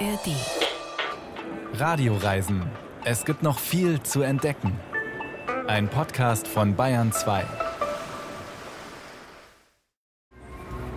[0.00, 0.34] ARD.
[1.74, 2.62] Radioreisen.
[3.04, 4.72] Es gibt noch viel zu entdecken.
[5.66, 7.44] Ein Podcast von Bayern 2.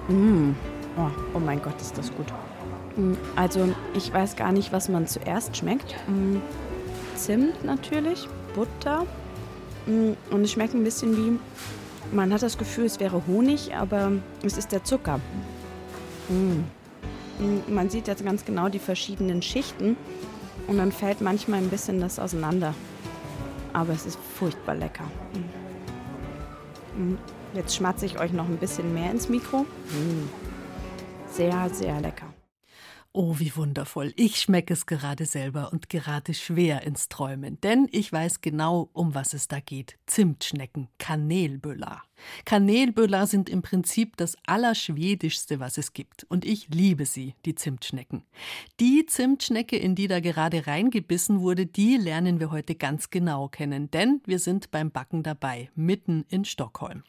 [0.09, 0.55] Mm.
[0.97, 2.27] Oh, oh mein Gott, ist das gut.
[2.97, 5.95] Mm, Also, ich weiß gar nicht, was man zuerst schmeckt.
[6.07, 6.37] Mm,
[7.15, 9.05] Zimt natürlich, Butter.
[9.85, 11.39] Mm, Und es schmeckt ein bisschen wie.
[12.15, 14.11] Man hat das Gefühl, es wäre Honig, aber
[14.43, 15.19] es ist der Zucker.
[16.29, 16.63] Mm.
[17.67, 19.95] Man sieht jetzt ganz genau die verschiedenen Schichten
[20.67, 22.73] und dann fällt manchmal ein bisschen das auseinander.
[23.73, 25.05] Aber es ist furchtbar lecker.
[26.95, 27.13] Mm.
[27.13, 27.17] Mm.
[27.53, 29.59] Jetzt schmatze ich euch noch ein bisschen mehr ins Mikro.
[29.59, 30.29] Mm.
[31.31, 32.28] Sehr, sehr lecker.
[33.11, 34.13] Oh, wie wundervoll.
[34.17, 39.15] Ich schmecke es gerade selber und gerate schwer ins Träumen, denn ich weiß genau, um
[39.15, 39.97] was es da geht.
[40.05, 42.03] Zimtschnecken, Kanelböller.
[42.45, 46.25] Kanelböller sind im Prinzip das Allerschwedischste, was es gibt.
[46.29, 48.25] Und ich liebe sie, die Zimtschnecken.
[48.79, 53.89] Die Zimtschnecke, in die da gerade reingebissen wurde, die lernen wir heute ganz genau kennen,
[53.89, 57.01] denn wir sind beim Backen dabei, mitten in Stockholm.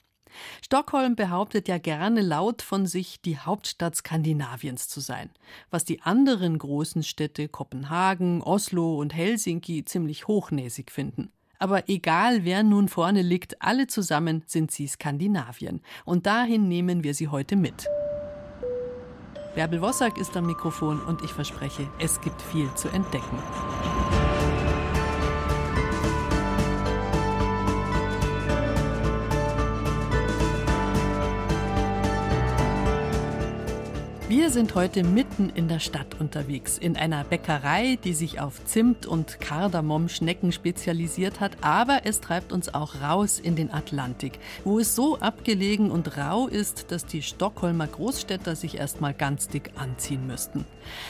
[0.63, 5.31] Stockholm behauptet ja gerne laut von sich, die Hauptstadt Skandinaviens zu sein,
[5.71, 11.31] was die anderen großen Städte Kopenhagen, Oslo und Helsinki ziemlich hochnäsig finden.
[11.59, 15.83] Aber egal, wer nun vorne liegt, alle zusammen sind sie Skandinavien.
[16.07, 17.87] Und dahin nehmen wir sie heute mit.
[19.55, 23.39] Bärbel Wossack ist am Mikrofon und ich verspreche, es gibt viel zu entdecken.
[34.31, 39.05] Wir sind heute mitten in der Stadt unterwegs, in einer Bäckerei, die sich auf Zimt-
[39.05, 44.95] und Kardamom-Schnecken spezialisiert hat, aber es treibt uns auch raus in den Atlantik, wo es
[44.95, 50.65] so abgelegen und rau ist, dass die Stockholmer Großstädter sich erstmal ganz dick anziehen müssten.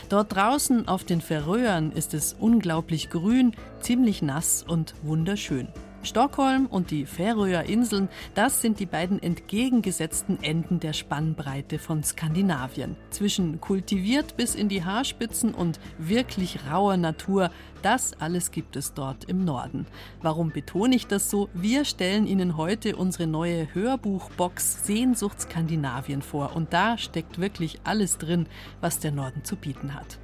[0.09, 5.69] Dort draußen auf den Färöern ist es unglaublich grün, ziemlich nass und wunderschön.
[6.03, 12.97] Stockholm und die Färöer Inseln, das sind die beiden entgegengesetzten Enden der Spannbreite von Skandinavien.
[13.11, 17.51] Zwischen kultiviert bis in die Haarspitzen und wirklich rauer Natur,
[17.83, 19.87] das alles gibt es dort im Norden.
[20.23, 21.49] Warum betone ich das so?
[21.55, 28.19] Wir stellen Ihnen heute unsere neue Hörbuchbox Sehnsucht Skandinavien vor und da steckt wirklich alles
[28.19, 28.47] drin,
[28.81, 30.20] was der Norden zu bieten hat.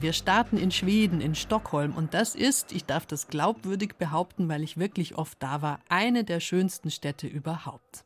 [0.00, 1.92] Wir starten in Schweden, in Stockholm.
[1.92, 6.24] Und das ist, ich darf das glaubwürdig behaupten, weil ich wirklich oft da war, eine
[6.24, 8.04] der schönsten Städte überhaupt.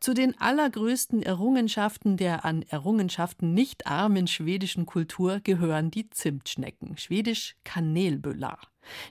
[0.00, 7.56] Zu den allergrößten Errungenschaften der an Errungenschaften nicht armen schwedischen Kultur gehören die Zimtschnecken, schwedisch
[7.64, 8.60] Kanelbullar.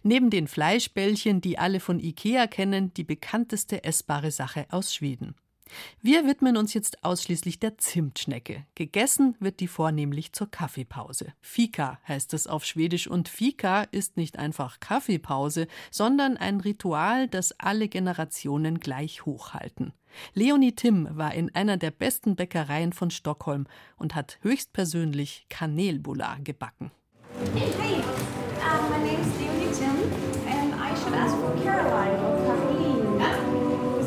[0.03, 5.35] Neben den Fleischbällchen, die alle von Ikea kennen, die bekannteste essbare Sache aus Schweden.
[6.01, 8.65] Wir widmen uns jetzt ausschließlich der Zimtschnecke.
[8.75, 11.33] Gegessen wird die vornehmlich zur Kaffeepause.
[11.41, 17.53] Fika heißt es auf Schwedisch und Fika ist nicht einfach Kaffeepause, sondern ein Ritual, das
[17.59, 19.93] alle Generationen gleich hochhalten.
[20.33, 23.67] Leonie Timm war in einer der besten Bäckereien von Stockholm
[23.97, 26.91] und hat höchstpersönlich Kanelbullar gebacken.
[27.53, 28.01] Hey,
[28.61, 29.95] um, my name is Leonie Tim,
[30.47, 32.47] and I should ask for Caroline or.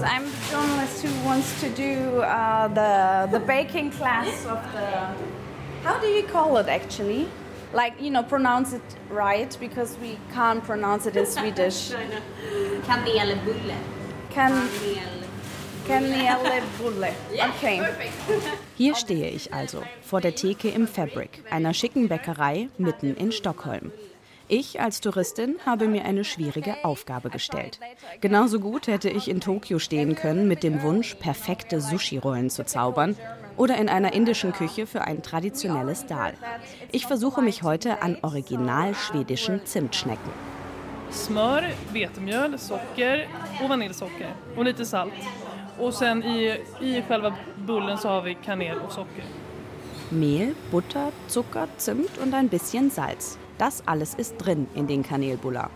[0.01, 5.15] Because I'm the journalist who wants to do uh, the the baking class of the.
[5.85, 7.29] How do you call it actually?
[7.73, 11.93] Like you know, pronounce it right because we can't pronounce it in Swedish.
[15.87, 17.15] Kanelbulle.
[17.51, 17.83] Okay.
[18.77, 23.91] Hier stehe ich also, vor der Theke im Fabric, einer schicken Bäckerei mitten in Stockholm.
[24.53, 27.79] Ich als Touristin habe mir eine schwierige Aufgabe gestellt.
[28.21, 33.17] Genauso gut hätte ich in Tokio stehen können mit dem Wunsch, perfekte Sushi-Rollen zu zaubern
[33.57, 36.35] oder in einer indischen Küche für ein traditionelles Dal.
[36.91, 40.33] Ich versuche mich heute an original schwedischen Zimtschnecken.
[41.13, 43.29] smör, vetemjöl, socker
[43.63, 45.13] och vaniljsocker och lite salt.
[45.79, 47.35] Och sen i, i själva
[47.67, 49.25] bullen så har vi kanel och socker.
[50.09, 53.39] Mehl, Butter, Zucker, Zimt und ein bisschen Salz.
[53.61, 55.71] Das alles ist drin in den Kanelbullar.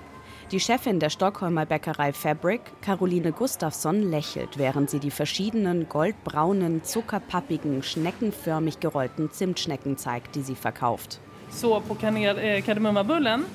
[0.50, 7.82] Die Chefin der Stockholmer Bäckerei Fabric, Caroline Gustafsson, lächelt, während sie die verschiedenen goldbraunen, zuckerpappigen,
[7.82, 11.20] schneckenförmig gerollten Zimtschnecken zeigt, die sie verkauft.
[11.62, 12.62] Eh,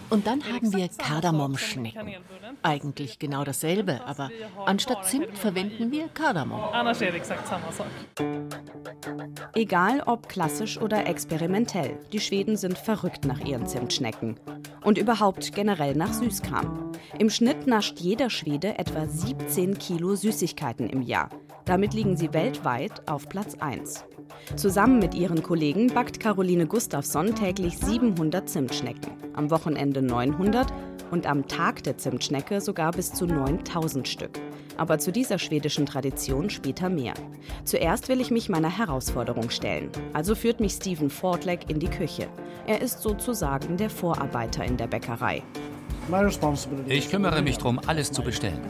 [0.10, 2.16] Und dann haben wir Kardamomschnecken.
[2.64, 4.30] Eigentlich genau dasselbe, aber
[4.66, 6.62] anstatt Zimt verwenden wir Kardamom.
[9.54, 14.40] Egal ob klassisch oder experimentell, die Schweden sind verrückt nach ihren Zimtschnecken.
[14.84, 16.92] Und überhaupt generell nach Süßkram.
[17.18, 21.30] Im Schnitt nascht jeder Schwede etwa 17 Kilo Süßigkeiten im Jahr.
[21.66, 24.06] Damit liegen sie weltweit auf Platz 1.
[24.56, 30.68] Zusammen mit ihren Kollegen backt Caroline Gustafsson täglich 700 Zimtschnecken, am Wochenende 900
[31.12, 34.40] und am Tag der Zimtschnecke sogar bis zu 9000 Stück.
[34.78, 37.14] Aber zu dieser schwedischen Tradition später mehr.
[37.66, 39.90] Zuerst will ich mich meiner Herausforderung stellen.
[40.14, 42.28] Also führt mich Stephen Fordleck in die Küche.
[42.66, 45.44] Er ist sozusagen der Vorarbeiter in der Bäckerei.
[46.88, 48.62] Ich kümmere mich darum, alles zu bestellen.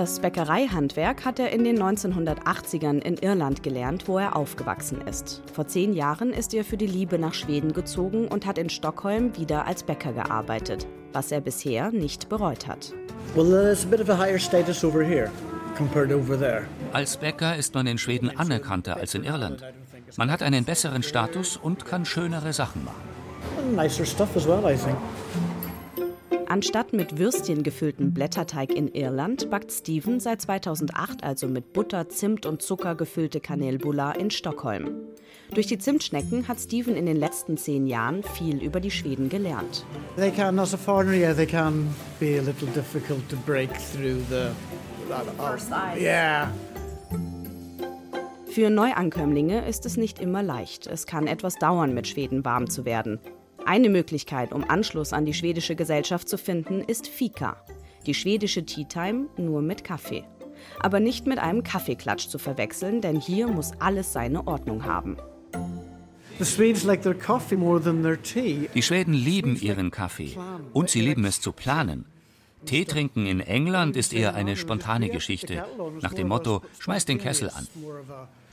[0.00, 5.42] Das Bäckereihandwerk hat er in den 1980ern in Irland gelernt, wo er aufgewachsen ist.
[5.52, 9.36] Vor zehn Jahren ist er für die Liebe nach Schweden gezogen und hat in Stockholm
[9.36, 12.94] wieder als Bäcker gearbeitet, was er bisher nicht bereut hat.
[16.94, 19.62] Als Bäcker ist man in Schweden anerkannter als in Irland.
[20.16, 23.76] Man hat einen besseren Status und kann schönere Sachen machen.
[23.76, 24.96] Nicer stuff as well, I think.
[26.50, 32.44] Anstatt mit Würstchen gefüllten Blätterteig in Irland backt Steven seit 2008 also mit Butter, Zimt
[32.44, 34.96] und Zucker gefüllte Kanelbulla in Stockholm.
[35.54, 39.86] Durch die Zimtschnecken hat Steven in den letzten zehn Jahren viel über die Schweden gelernt.
[40.16, 41.86] They can, as a foreigner, yeah, they can
[42.18, 44.50] be a little difficult to break through the
[45.38, 46.02] first ice.
[46.02, 46.48] Yeah.
[48.46, 50.88] Für Neuankömmlinge ist es nicht immer leicht.
[50.88, 53.20] Es kann etwas dauern, mit Schweden warm zu werden.
[53.70, 57.56] Eine Möglichkeit, um Anschluss an die schwedische Gesellschaft zu finden, ist Fika.
[58.04, 60.24] Die schwedische Tea Time nur mit Kaffee.
[60.80, 65.18] Aber nicht mit einem Kaffeeklatsch zu verwechseln, denn hier muss alles seine Ordnung haben.
[66.40, 66.44] Die
[68.82, 70.36] Schweden lieben ihren Kaffee
[70.72, 72.06] und sie lieben es zu planen.
[72.66, 75.64] Tee trinken in England ist eher eine spontane Geschichte,
[76.00, 77.68] nach dem Motto, schmeiß den Kessel an.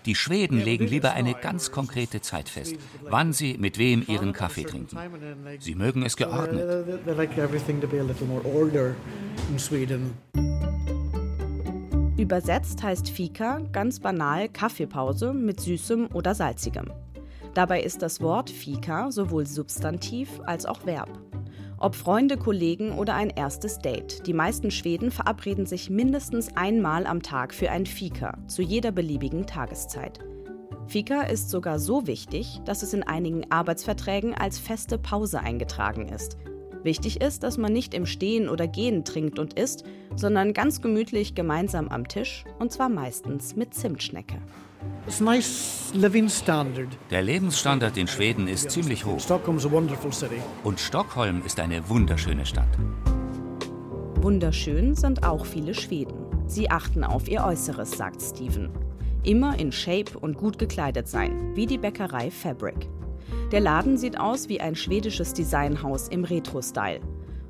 [0.06, 4.64] Die Schweden legen lieber eine ganz konkrete Zeit fest, wann sie mit wem ihren Kaffee
[4.64, 4.98] trinken.
[5.60, 6.88] Sie mögen es geordnet.
[12.18, 16.92] Übersetzt heißt Fika ganz banal Kaffeepause mit Süßem oder Salzigem.
[17.54, 21.10] Dabei ist das Wort Fika sowohl Substantiv als auch Verb.
[21.80, 24.26] Ob Freunde, Kollegen oder ein erstes Date.
[24.26, 29.46] Die meisten Schweden verabreden sich mindestens einmal am Tag für ein Fika, zu jeder beliebigen
[29.46, 30.20] Tageszeit.
[30.88, 36.38] Fika ist sogar so wichtig, dass es in einigen Arbeitsverträgen als feste Pause eingetragen ist.
[36.82, 39.84] Wichtig ist, dass man nicht im Stehen oder Gehen trinkt und isst,
[40.16, 44.42] sondern ganz gemütlich gemeinsam am Tisch und zwar meistens mit Zimtschnecke.
[47.12, 49.20] Der Lebensstandard in Schweden ist ziemlich hoch.
[50.64, 52.68] Und Stockholm ist eine wunderschöne Stadt.
[54.22, 56.26] Wunderschön sind auch viele Schweden.
[56.48, 58.70] Sie achten auf ihr Äußeres, sagt Steven.
[59.24, 62.90] Immer in Shape und gut gekleidet sein, wie die Bäckerei Fabric.
[63.52, 67.00] Der Laden sieht aus wie ein schwedisches Designhaus im Retro-Style.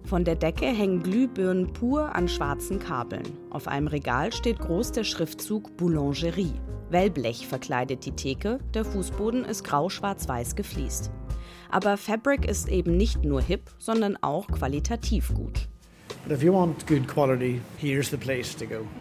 [0.07, 3.25] Von der Decke hängen Glühbirnen pur an schwarzen Kabeln.
[3.49, 6.53] Auf einem Regal steht groß der Schriftzug Boulangerie.
[6.89, 11.11] Wellblech verkleidet die Theke, der Fußboden ist grau-schwarz-weiß gefliest.
[11.69, 15.67] Aber Fabric ist eben nicht nur hip, sondern auch qualitativ gut.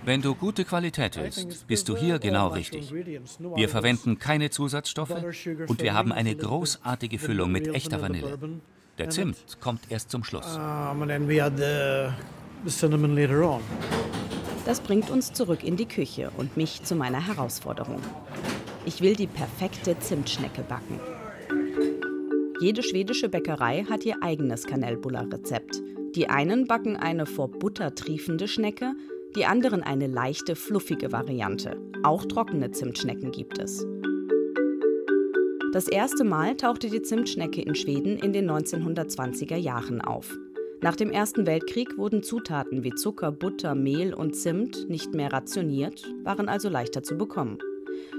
[0.05, 2.93] Wenn du gute Qualität willst, bist du hier genau richtig.
[2.93, 5.23] Wir verwenden keine Zusatzstoffe
[5.69, 8.37] und wir haben eine großartige Füllung mit echter Vanille.
[8.98, 10.58] Der Zimt kommt erst zum Schluss.
[14.64, 18.00] Das bringt uns zurück in die Küche und mich zu meiner Herausforderung.
[18.87, 20.98] Ich will die perfekte Zimtschnecke backen.
[22.60, 25.82] Jede schwedische Bäckerei hat ihr eigenes Kanelbuller-Rezept.
[26.15, 28.94] Die einen backen eine vor Butter triefende Schnecke,
[29.36, 31.76] die anderen eine leichte, fluffige Variante.
[32.03, 33.84] Auch trockene Zimtschnecken gibt es.
[35.77, 40.35] Das erste Mal tauchte die Zimtschnecke in Schweden in den 1920er Jahren auf.
[40.81, 46.03] Nach dem Ersten Weltkrieg wurden Zutaten wie Zucker, Butter, Mehl und Zimt nicht mehr rationiert,
[46.25, 47.59] waren also leichter zu bekommen.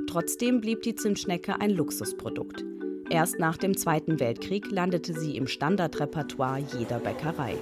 [0.08, 2.64] Trotzdem blieb die Zimtschnecke ein Luxusprodukt.
[3.10, 7.56] Erst nach dem Zweiten Weltkrieg landete sie im Standardrepertoire jeder Bäckerei.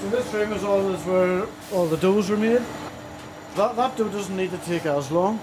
[0.00, 2.62] So this room is all where all the doughs were made.
[3.56, 5.40] That, that dough doesn't need to take as long.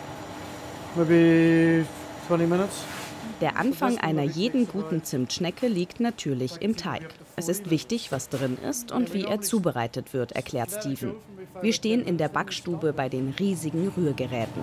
[0.96, 1.86] Maybe
[2.30, 2.86] 20 minutes.
[3.41, 7.08] Der Anfang einer jeden guten Zimtschnecke liegt natürlich im Teig.
[7.38, 11.15] Es ist wichtig, was drin ist und wie er zubereitet wird, erklärt Steven.
[11.62, 14.62] Wir stehen in der Backstube bei den riesigen Rührgeräten.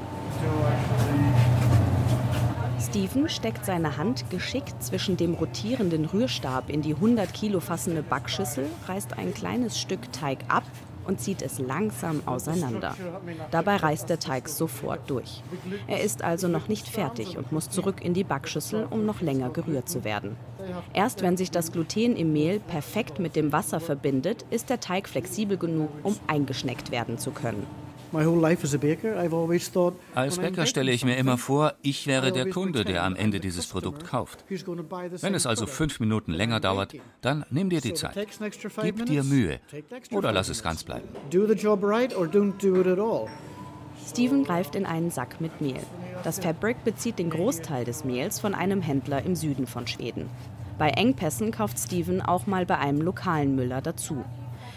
[2.79, 8.67] Steven steckt seine Hand geschickt zwischen dem rotierenden Rührstab in die 100 Kilo fassende Backschüssel,
[8.87, 10.65] reißt ein kleines Stück Teig ab
[11.07, 12.97] und zieht es langsam auseinander.
[13.51, 15.43] Dabei reißt der Teig sofort durch.
[15.87, 19.51] Er ist also noch nicht fertig und muss zurück in die Backschüssel, um noch länger
[19.51, 20.37] gerührt zu werden.
[20.93, 25.09] Erst wenn sich das Gluten im Mehl perfekt mit dem Wasser verbindet, ist der Teig
[25.09, 27.67] flexibel genug, um eingeschneckt werden zu können.
[30.15, 33.67] Als Bäcker stelle ich mir immer vor, ich wäre der Kunde, der am Ende dieses
[33.67, 34.45] Produkt kauft.
[34.49, 38.17] Wenn es also fünf Minuten länger dauert, dann nimm dir die Zeit.
[38.83, 39.61] Gib dir Mühe
[40.13, 41.09] oder lass es ganz bleiben.
[44.09, 45.81] Steven greift in einen Sack mit Mehl.
[46.23, 50.29] Das Fabric bezieht den Großteil des Mehls von einem Händler im Süden von Schweden.
[50.79, 54.25] Bei Engpässen kauft Steven auch mal bei einem lokalen Müller dazu.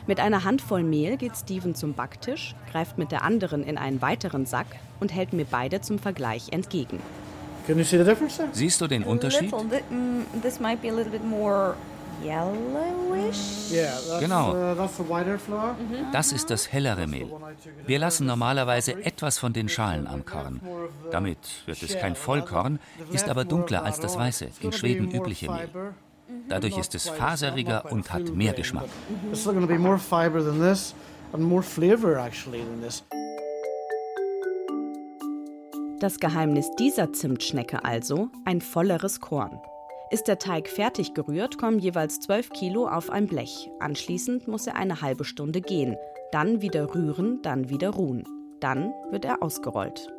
[0.09, 4.47] Mit einer Handvoll Mehl geht Steven zum Backtisch, greift mit der anderen in einen weiteren
[4.47, 4.65] Sack
[4.99, 6.99] und hält mir beide zum Vergleich entgegen.
[8.51, 9.51] Siehst du den Unterschied?
[9.51, 10.21] Mm.
[14.19, 14.49] Genau.
[14.49, 14.75] uh,
[15.77, 16.11] Mhm.
[16.11, 17.31] Das ist das hellere Mehl.
[17.85, 20.59] Wir lassen normalerweise etwas von den Schalen am Korn.
[21.11, 21.37] Damit
[21.67, 22.79] wird es kein Vollkorn,
[23.11, 25.69] ist aber dunkler als das weiße, in Schweden übliche Mehl.
[26.47, 28.89] Dadurch ist es faseriger und hat mehr Geschmack.
[35.99, 39.59] Das Geheimnis dieser Zimtschnecke also ein volleres Korn.
[40.11, 43.69] Ist der Teig fertig gerührt, kommen jeweils 12 Kilo auf ein Blech.
[43.79, 45.97] Anschließend muss er eine halbe Stunde gehen.
[46.31, 48.23] Dann wieder rühren, dann wieder ruhen.
[48.59, 50.11] Dann wird er ausgerollt.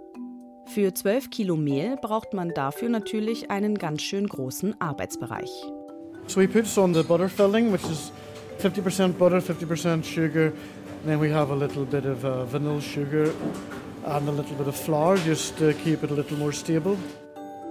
[0.66, 5.50] Für 12 Kilo Mehl braucht man dafür natürlich einen ganz schön großen Arbeitsbereich.
[6.26, 8.12] So we put on the butter filling, which is
[8.58, 10.46] 50% butter, 50% sugar.
[11.00, 13.32] And then we have a little bit of uh, vanilla sugar
[14.04, 16.96] and a little bit of flour just to keep it a little more stable.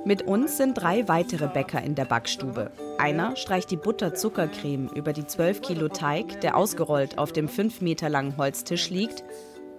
[0.06, 2.72] Mit uns sind drei weitere Bäcker in der Backstube.
[2.98, 8.10] Einer streicht die Butter-Zuckercreme über die 12 Kilo Teig, der ausgerollt auf dem 5 Meter
[8.10, 9.24] langen Holztisch liegt.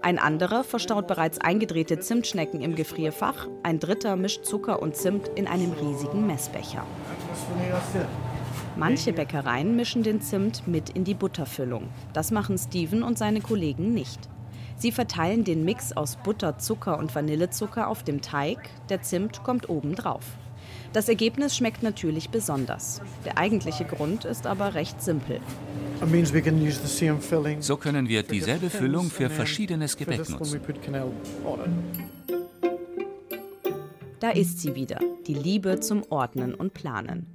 [0.03, 3.49] Ein anderer verstaut bereits eingedrehte Zimtschnecken im Gefrierfach.
[3.63, 6.85] Ein dritter mischt Zucker und Zimt in einem riesigen Messbecher.
[8.81, 11.91] Manche Bäckereien mischen den Zimt mit in die Butterfüllung.
[12.15, 14.19] Das machen Steven und seine Kollegen nicht.
[14.79, 19.69] Sie verteilen den Mix aus Butter, Zucker und Vanillezucker auf dem Teig, der Zimt kommt
[19.69, 20.25] oben drauf.
[20.95, 23.03] Das Ergebnis schmeckt natürlich besonders.
[23.27, 25.41] Der eigentliche Grund ist aber recht simpel.
[27.61, 30.63] So können wir dieselbe Füllung für verschiedenes Gebäck nutzen.
[34.21, 37.27] Da ist sie wieder, die Liebe zum Ordnen und Planen.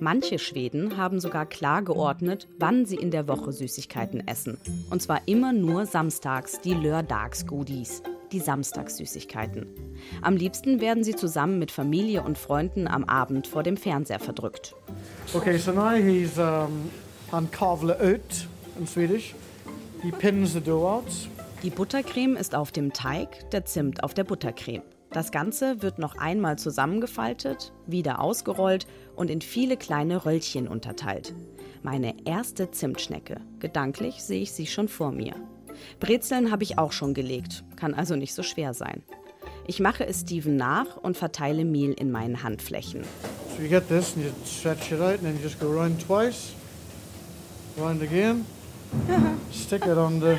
[0.00, 4.58] Manche Schweden haben sogar klar geordnet, wann sie in der Woche Süßigkeiten essen.
[4.90, 9.66] Und zwar immer nur samstags die Lördagsgodis, die Samstagssüßigkeiten.
[10.22, 14.74] Am liebsten werden sie zusammen mit Familie und Freunden am Abend vor dem Fernseher verdrückt.
[15.32, 16.90] Okay, so now he's um,
[17.30, 18.48] han kavla ut
[18.78, 19.34] in Swedish.
[20.02, 21.04] He pins the dough out.
[21.62, 24.82] Die Buttercreme ist auf dem Teig, der Zimt auf der Buttercreme.
[25.14, 31.32] Das Ganze wird noch einmal zusammengefaltet, wieder ausgerollt und in viele kleine Röllchen unterteilt.
[31.84, 33.36] Meine erste Zimtschnecke.
[33.60, 35.36] Gedanklich sehe ich sie schon vor mir.
[36.00, 39.04] Brezeln habe ich auch schon gelegt, kann also nicht so schwer sein.
[39.68, 43.04] Ich mache es Steven nach und verteile Mehl in meinen Handflächen.
[43.56, 46.04] So you get this and you stretch it out and then you just go round
[46.04, 46.54] twice.
[47.78, 48.44] Round again.
[49.52, 50.38] Stick it on the,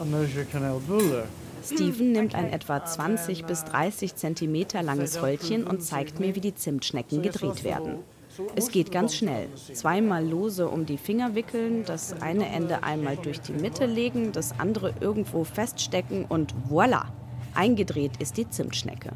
[0.00, 1.26] and there's your quenelle buller.
[1.72, 6.54] Steven nimmt ein etwa 20 bis 30 Zentimeter langes Röllchen und zeigt mir, wie die
[6.54, 7.98] Zimtschnecken gedreht werden.
[8.56, 9.48] Es geht ganz schnell.
[9.72, 14.58] Zweimal lose um die Finger wickeln, das eine Ende einmal durch die Mitte legen, das
[14.58, 17.04] andere irgendwo feststecken und voilà!
[17.54, 19.10] Eingedreht ist die Zimtschnecke.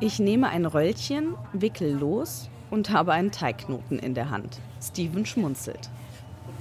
[0.00, 4.60] Ich nehme ein Röllchen, wickel los und habe einen Teigknoten in der Hand.
[4.80, 5.90] Steven schmunzelt.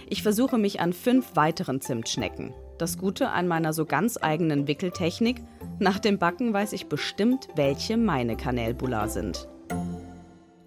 [0.08, 2.54] Ich versuche mich an fünf weiteren Zimtschnecken.
[2.78, 5.42] Das Gute an meiner so ganz eigenen Wickeltechnik,
[5.80, 9.48] nach dem Backen weiß ich bestimmt, welche meine Kanelbullar sind.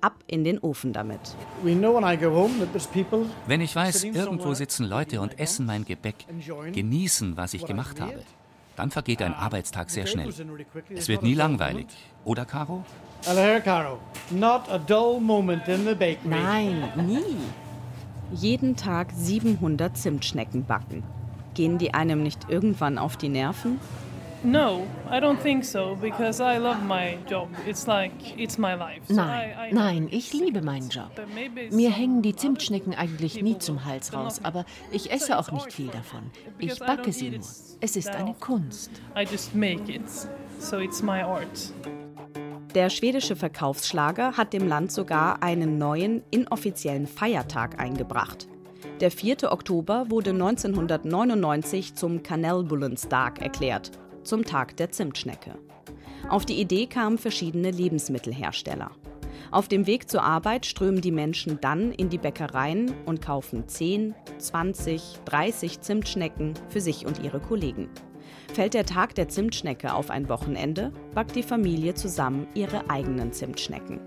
[0.03, 1.21] Ab in den Ofen damit.
[1.63, 5.21] We know when I go home that there's people Wenn ich weiß, irgendwo sitzen Leute
[5.21, 6.27] und essen mein Gebäck,
[6.73, 8.23] genießen, was ich gemacht habe,
[8.83, 10.29] dann vergeht ein Arbeitstag sehr schnell.
[10.93, 11.87] Es wird nie langweilig.
[12.25, 12.85] Oder, Caro?
[16.25, 17.37] Nein, nie.
[18.33, 21.05] Jeden Tag 700 Zimtschnecken backen.
[21.55, 23.79] Gehen die einem nicht irgendwann auf die Nerven?
[24.45, 27.49] No, I don't think so because I love my job.
[27.67, 29.03] It's like it's my life.
[29.07, 31.11] So Nein, I- nein, ich liebe meinen Job.
[31.71, 35.89] Mir hängen die Zimtschnecken eigentlich nie zum Hals raus, aber ich esse auch nicht viel
[35.89, 36.23] davon.
[36.59, 37.41] Ich backe sie nur.
[37.81, 38.35] Es ist eine.
[38.35, 38.91] Kunst.
[39.17, 40.03] I just make it.
[40.59, 41.73] So it's my art.
[42.75, 48.49] Der schwedische Verkaufsschlager hat dem Land sogar einen neuen, inoffiziellen Feiertag eingebracht.
[49.01, 49.53] Der 4.
[49.53, 53.91] Oktober wurde 1999 zum Kanelbullensdag erklärt,
[54.25, 55.59] zum Tag der Zimtschnecke.
[56.29, 58.91] Auf die Idee kamen verschiedene Lebensmittelhersteller.
[59.51, 64.15] Auf dem Weg zur Arbeit strömen die Menschen dann in die Bäckereien und kaufen 10,
[64.39, 67.91] 20, 30 Zimtschnecken für sich und ihre Kollegen.
[68.55, 74.01] Fällt der Tag der Zimtschnecke auf ein Wochenende, backt die Familie zusammen ihre eigenen Zimtschnecken.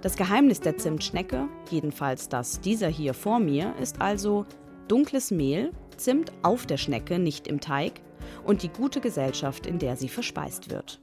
[0.00, 4.46] Das Geheimnis der Zimtschnecke, jedenfalls das dieser hier vor mir, ist also
[4.88, 8.00] dunkles Mehl, Zimt auf der Schnecke, nicht im Teig
[8.44, 11.00] und die gute Gesellschaft, in der sie verspeist wird.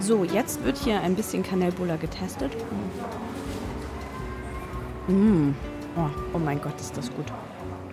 [0.00, 2.52] So, jetzt wird hier ein bisschen Kanelbuller getestet.
[5.08, 5.54] Mmh.
[5.96, 7.26] Oh, oh, mein Gott, ist das gut.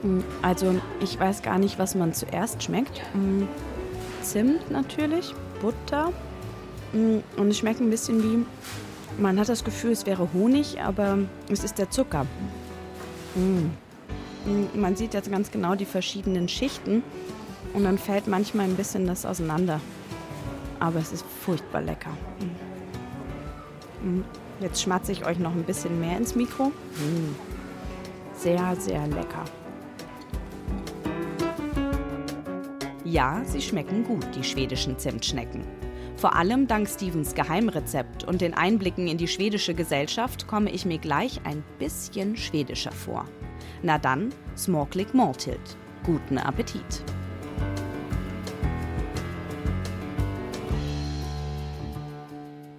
[0.03, 3.01] Mm, also, ich weiß gar nicht, was man zuerst schmeckt.
[3.13, 3.43] Mm,
[4.21, 6.11] Zimt natürlich, Butter.
[6.93, 8.45] Und es schmeckt ein bisschen wie.
[9.21, 12.25] Man hat das Gefühl, es wäre Honig, aber es ist der Zucker.
[14.73, 17.03] Man sieht jetzt ganz genau die verschiedenen Schichten
[17.73, 19.81] und dann fällt manchmal ein bisschen das auseinander
[20.79, 22.11] aber es ist furchtbar lecker.
[24.01, 24.19] Mm.
[24.19, 24.25] Mm.
[24.61, 26.67] Jetzt schmatze ich euch noch ein bisschen mehr ins Mikro.
[26.67, 27.35] Mm.
[28.33, 29.45] Sehr, sehr lecker.
[33.03, 35.63] Ja, sie schmecken gut, die schwedischen Zimtschnecken.
[36.17, 40.97] Vor allem dank Stevens Geheimrezept und den Einblicken in die schwedische Gesellschaft komme ich mir
[40.97, 43.25] gleich ein bisschen schwedischer vor.
[43.81, 45.77] Na dann, Smorklik Mortild.
[46.03, 47.03] Guten Appetit!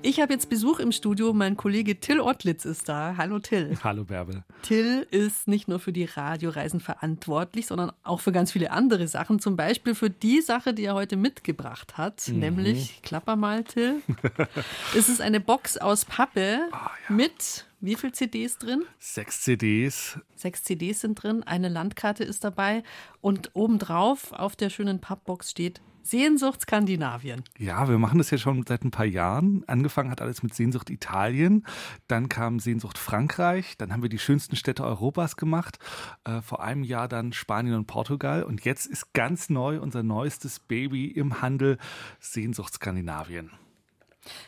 [0.06, 1.32] Ich habe jetzt Besuch im Studio.
[1.32, 3.16] Mein Kollege Till Ottlitz ist da.
[3.16, 3.76] Hallo Till.
[3.82, 4.44] Hallo Bärbel.
[4.62, 9.40] Till ist nicht nur für die Radioreisen verantwortlich, sondern auch für ganz viele andere Sachen.
[9.40, 12.38] Zum Beispiel für die Sache, die er heute mitgebracht hat, mhm.
[12.38, 14.00] nämlich, klapper mal Till.
[14.96, 17.14] es ist eine Box aus Pappe oh, ja.
[17.14, 18.82] mit wie viele CDs drin?
[18.98, 20.18] Sechs CDs.
[20.34, 22.82] Sechs CDs sind drin, eine Landkarte ist dabei
[23.20, 27.42] und obendrauf auf der schönen Pappbox steht Sehnsucht Skandinavien.
[27.58, 29.64] Ja, wir machen das ja schon seit ein paar Jahren.
[29.66, 31.64] Angefangen hat alles mit Sehnsucht Italien,
[32.06, 35.78] dann kam Sehnsucht Frankreich, dann haben wir die schönsten Städte Europas gemacht,
[36.24, 40.60] äh, vor einem Jahr dann Spanien und Portugal und jetzt ist ganz neu unser neuestes
[40.60, 41.78] Baby im Handel
[42.20, 43.50] Sehnsucht Skandinavien.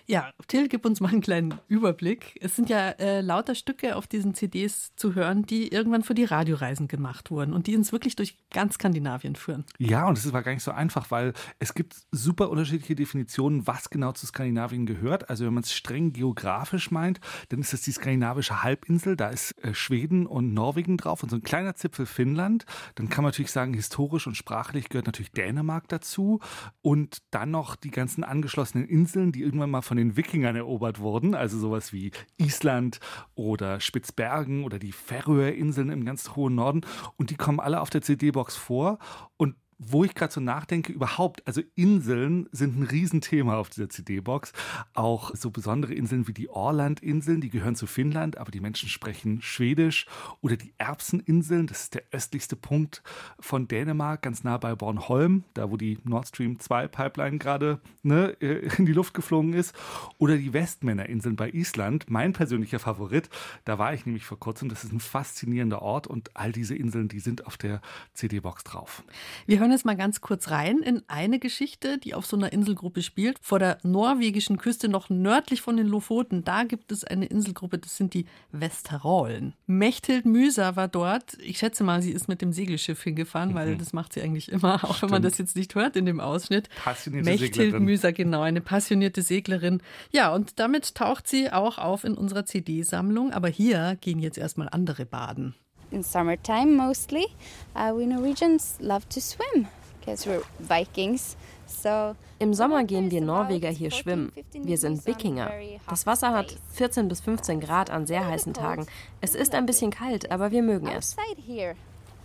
[0.07, 2.39] Ja, Till, gib uns mal einen kleinen Überblick.
[2.41, 6.25] Es sind ja äh, lauter Stücke auf diesen CDs zu hören, die irgendwann für die
[6.25, 9.65] Radioreisen gemacht wurden und die uns wirklich durch ganz Skandinavien führen.
[9.79, 13.91] Ja, und es war gar nicht so einfach, weil es gibt super unterschiedliche Definitionen, was
[13.91, 15.31] genau zu Skandinavien gehört.
[15.31, 19.53] Also wenn man es streng geografisch meint, dann ist das die skandinavische Halbinsel, da ist
[19.63, 22.65] äh, Schweden und Norwegen drauf und so ein kleiner Zipfel Finnland.
[22.95, 26.41] Dann kann man natürlich sagen, historisch und sprachlich gehört natürlich Dänemark dazu
[26.83, 31.35] und dann noch die ganzen angeschlossenen Inseln, die irgendwann mal von den Wikingern erobert wurden,
[31.35, 33.01] also sowas wie Island
[33.35, 36.83] oder Spitzbergen oder die Färöerinseln im ganz hohen Norden.
[37.17, 38.99] Und die kommen alle auf der CD-Box vor.
[39.37, 44.53] Und wo ich gerade so nachdenke, überhaupt, also Inseln sind ein Riesenthema auf dieser CD-Box.
[44.95, 49.41] Auch so besondere Inseln wie die Orland-Inseln, die gehören zu Finnland, aber die Menschen sprechen
[49.41, 50.07] Schwedisch.
[50.41, 53.05] Oder die Erbseninseln, das ist der östlichste Punkt
[53.39, 58.31] von Dänemark, ganz nah bei Bornholm, da wo die Nord Stream 2 Pipeline gerade ne,
[58.31, 59.77] in die Luft geflogen ist.
[60.19, 63.31] Oder die Westmännerinseln bei Island, mein persönlicher Favorit.
[63.65, 64.69] Da war ich nämlich vor kurzem.
[64.69, 67.81] Das ist ein faszinierender Ort und all diese Inseln, die sind auf der
[68.15, 69.05] CD-Box drauf.
[69.47, 73.03] Wir hören jetzt mal ganz kurz rein in eine Geschichte, die auf so einer Inselgruppe
[73.03, 73.39] spielt.
[73.41, 77.97] Vor der norwegischen Küste, noch nördlich von den Lofoten, da gibt es eine Inselgruppe, das
[77.97, 79.55] sind die Westerolen.
[79.67, 81.39] Mechthild Müser war dort.
[81.41, 83.55] Ich schätze mal, sie ist mit dem Segelschiff hingefahren, mhm.
[83.55, 85.03] weil das macht sie eigentlich immer, auch Stimmt.
[85.03, 86.69] wenn man das jetzt nicht hört in dem Ausschnitt.
[86.83, 87.85] Passionierte Mechthild Seglerin.
[87.85, 89.83] Müser, genau, eine passionierte Seglerin.
[90.11, 93.33] Ja, und damit taucht sie auch auf in unserer CD-Sammlung.
[93.33, 95.55] Aber hier gehen jetzt erstmal andere baden.
[95.91, 97.27] In summertime mostly.
[97.75, 101.37] Uh, we Norwegians love to swim because we're Vikings.
[101.67, 104.33] So Im Sommer gehen wir Norweger hier schwimmen.
[104.53, 105.51] Wir sind Wikinger.
[105.89, 108.87] Das Wasser hat 14 bis 15 Grad an sehr heißen Tagen.
[109.21, 111.17] Es ist ein bisschen kalt, aber wir mögen es.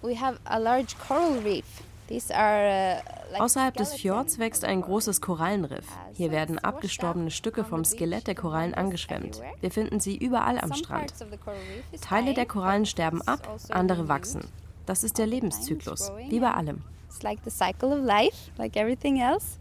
[0.02, 1.66] We have a large coral reef.
[2.14, 5.88] Uh, Außerhalb des Fjords wächst ein großes Korallenriff.
[5.88, 9.42] Uh, Hier werden abgestorbene Stücke vom Skelett der Korallen angeschwemmt.
[9.62, 11.14] Wir finden sie überall am Strand.
[12.02, 14.42] Teile der Korallen sterben ab, also andere wachsen.
[14.86, 16.84] Das ist der Lebenszyklus, wie bei allem.
[17.08, 19.60] It's like the cycle of life, like everything else.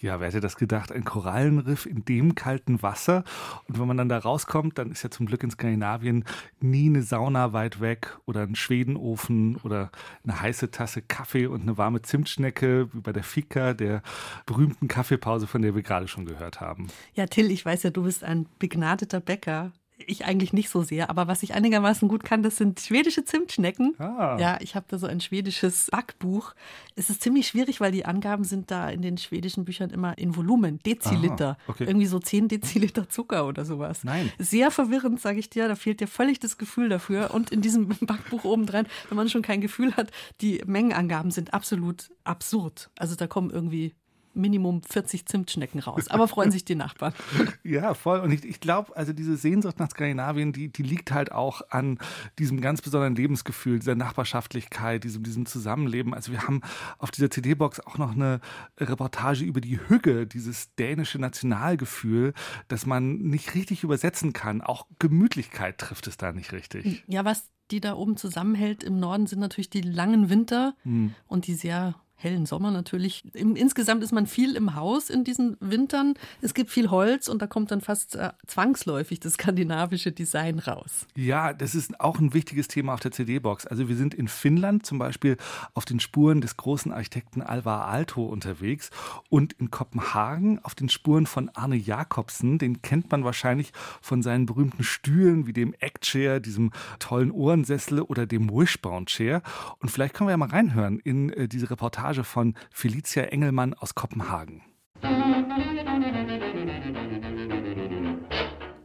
[0.00, 0.92] Ja, wer hätte das gedacht?
[0.92, 3.22] Ein Korallenriff in dem kalten Wasser.
[3.68, 6.24] Und wenn man dann da rauskommt, dann ist ja zum Glück in Skandinavien
[6.60, 9.90] nie eine Sauna weit weg oder ein Schwedenofen oder
[10.24, 14.02] eine heiße Tasse Kaffee und eine warme Zimtschnecke, wie bei der Fika, der
[14.46, 16.88] berühmten Kaffeepause, von der wir gerade schon gehört haben.
[17.14, 19.72] Ja, Till, ich weiß ja, du bist ein begnadeter Bäcker.
[20.06, 21.10] Ich eigentlich nicht so sehr.
[21.10, 23.94] Aber was ich einigermaßen gut kann, das sind schwedische Zimtschnecken.
[23.98, 24.36] Ah.
[24.38, 26.54] Ja, ich habe da so ein schwedisches Backbuch.
[26.96, 30.36] Es ist ziemlich schwierig, weil die Angaben sind da in den schwedischen Büchern immer in
[30.36, 31.50] Volumen, Deziliter.
[31.50, 31.84] Aha, okay.
[31.84, 34.04] Irgendwie so 10 Deziliter Zucker oder sowas.
[34.04, 34.30] Nein.
[34.38, 35.68] Sehr verwirrend, sage ich dir.
[35.68, 37.32] Da fehlt dir völlig das Gefühl dafür.
[37.32, 40.10] Und in diesem Backbuch obendrein, wenn man schon kein Gefühl hat,
[40.40, 42.90] die Mengenangaben sind absolut absurd.
[42.98, 43.94] Also da kommen irgendwie
[44.34, 46.08] Minimum 40 Zimtschnecken raus.
[46.08, 47.12] Aber freuen sich die Nachbarn.
[47.62, 48.20] Ja, voll.
[48.20, 51.98] Und ich, ich glaube, also diese Sehnsucht nach Skandinavien, die, die liegt halt auch an
[52.38, 56.14] diesem ganz besonderen Lebensgefühl, dieser Nachbarschaftlichkeit, diesem, diesem Zusammenleben.
[56.14, 56.62] Also wir haben
[56.98, 58.40] auf dieser CD-Box auch noch eine
[58.78, 62.32] Reportage über die Hügge, dieses dänische Nationalgefühl,
[62.68, 64.60] das man nicht richtig übersetzen kann.
[64.62, 67.04] Auch Gemütlichkeit trifft es da nicht richtig.
[67.06, 71.14] Ja, was die da oben zusammenhält im Norden sind natürlich die langen Winter Hm.
[71.28, 73.24] und die sehr hellen Sommer natürlich.
[73.34, 76.14] Im, insgesamt ist man viel im Haus in diesen Wintern.
[76.42, 81.06] Es gibt viel Holz und da kommt dann fast äh, zwangsläufig das skandinavische Design raus.
[81.16, 83.66] Ja, das ist auch ein wichtiges Thema auf der CD-Box.
[83.66, 85.38] Also wir sind in Finnland zum Beispiel
[85.74, 88.90] auf den Spuren des großen Architekten Alvar Aalto unterwegs
[89.30, 92.58] und in Kopenhagen auf den Spuren von Arne Jacobsen.
[92.58, 98.26] Den kennt man wahrscheinlich von seinen berühmten Stühlen wie dem Eckchair, diesem tollen Ohrensessel oder
[98.26, 99.42] dem Wishbone Chair.
[99.78, 103.94] Und vielleicht können wir ja mal reinhören in äh, diese Reportage von Felicia Engelmann aus
[103.94, 104.62] Kopenhagen.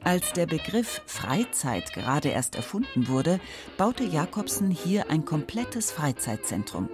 [0.04, 3.40] Als der Begriff Freizeit gerade erst erfunden wurde,
[3.76, 6.90] baute Jakobsen hier ein komplettes Freizeitzentrum.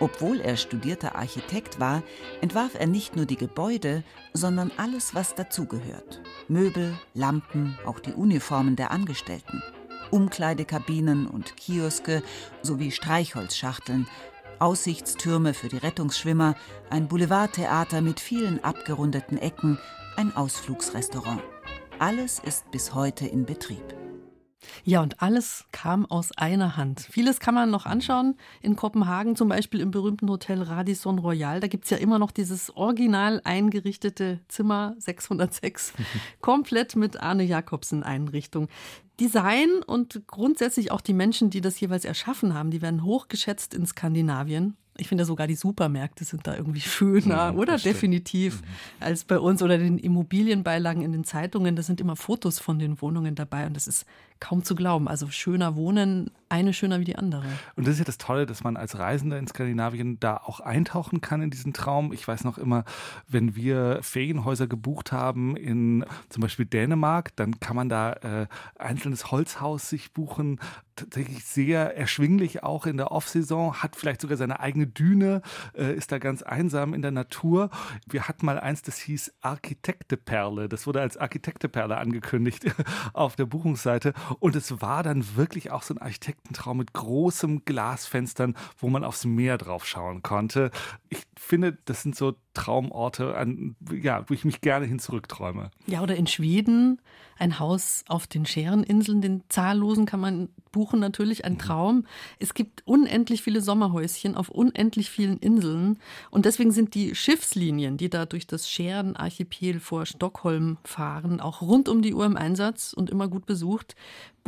[0.00, 2.02] Obwohl er studierter Architekt war,
[2.40, 6.20] entwarf er nicht nur die Gebäude, sondern alles, was dazugehört.
[6.48, 9.62] Möbel, Lampen, auch die Uniformen der Angestellten.
[10.10, 12.22] Umkleidekabinen und Kioske
[12.62, 14.06] sowie Streichholzschachteln,
[14.60, 16.54] Aussichtstürme für die Rettungsschwimmer,
[16.90, 19.78] ein Boulevardtheater mit vielen abgerundeten Ecken,
[20.16, 21.42] ein Ausflugsrestaurant.
[21.98, 23.94] Alles ist bis heute in Betrieb.
[24.84, 27.00] Ja, und alles kam aus einer Hand.
[27.00, 31.60] Vieles kann man noch anschauen in Kopenhagen, zum Beispiel im berühmten Hotel Radisson Royal.
[31.60, 35.92] Da gibt es ja immer noch dieses original eingerichtete Zimmer 606,
[36.40, 38.68] komplett mit Arne Jacobsen Einrichtung.
[39.20, 43.86] Design und grundsätzlich auch die Menschen, die das jeweils erschaffen haben, die werden hochgeschätzt in
[43.86, 44.76] Skandinavien.
[45.00, 47.78] Ich finde sogar die Supermärkte sind da irgendwie schöner, Mhm, oder?
[47.78, 48.62] Definitiv,
[48.98, 51.76] als bei uns oder den Immobilienbeilagen in den Zeitungen.
[51.76, 54.06] Da sind immer Fotos von den Wohnungen dabei und das ist
[54.40, 55.08] kaum zu glauben.
[55.08, 57.44] Also schöner wohnen, eine schöner wie die andere.
[57.76, 61.20] Und das ist ja das Tolle, dass man als Reisender in Skandinavien da auch eintauchen
[61.20, 62.12] kann in diesen Traum.
[62.12, 62.84] Ich weiß noch immer,
[63.26, 68.46] wenn wir Ferienhäuser gebucht haben in zum Beispiel Dänemark, dann kann man da äh,
[68.78, 70.60] einzelnes Holzhaus sich buchen.
[70.96, 75.42] Tatsächlich sehr erschwinglich auch in der Off-Saison, hat vielleicht sogar seine eigene Düne,
[75.76, 77.70] äh, ist da ganz einsam in der Natur.
[78.08, 80.68] Wir hatten mal eins, das hieß Architekteperle.
[80.68, 82.64] Das wurde als Architekteperle angekündigt
[83.12, 84.12] auf der Buchungsseite.
[84.38, 89.24] Und es war dann wirklich auch so ein Architektentraum mit großem Glasfenstern, wo man aufs
[89.24, 90.70] Meer drauf schauen konnte.
[91.08, 95.70] Ich finde, das sind so Traumorte, an, ja, wo ich mich gerne hin zurückträume.
[95.86, 97.00] Ja, oder in Schweden
[97.38, 102.04] ein Haus auf den Schereninseln, den zahllosen kann man buchen natürlich, ein Traum.
[102.40, 105.98] Es gibt unendlich viele Sommerhäuschen auf unendlich vielen Inseln
[106.30, 111.88] und deswegen sind die Schiffslinien, die da durch das Scherenarchipel vor Stockholm fahren, auch rund
[111.88, 113.94] um die Uhr im Einsatz und immer gut besucht.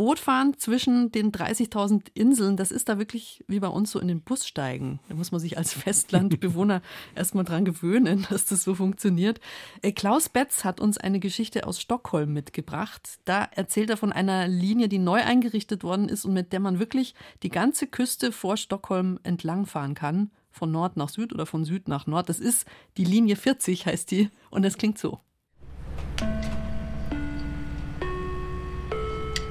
[0.01, 4.23] Bootfahren zwischen den 30.000 Inseln, das ist da wirklich wie bei uns so in den
[4.23, 4.99] Bus steigen.
[5.11, 6.81] Da muss man sich als Festlandbewohner
[7.15, 9.41] erstmal dran gewöhnen, dass das so funktioniert.
[9.83, 13.19] Äh, Klaus Betz hat uns eine Geschichte aus Stockholm mitgebracht.
[13.27, 16.79] Da erzählt er von einer Linie, die neu eingerichtet worden ist und mit der man
[16.79, 20.31] wirklich die ganze Küste vor Stockholm entlangfahren kann.
[20.51, 22.31] Von Nord nach Süd oder von Süd nach Nord.
[22.31, 24.31] Das ist die Linie 40, heißt die.
[24.49, 25.21] Und das klingt so.